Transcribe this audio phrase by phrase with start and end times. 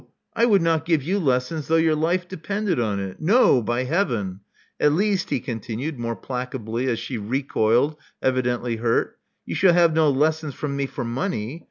[0.33, 3.17] I would not give you lessons though your life depended on it.
[3.21, 4.39] No, by Heaven!
[4.79, 10.09] At least,*' he continued, more placably, as she recoiled, evidently hurt, you shall have no
[10.09, 11.59] lessons from me for money.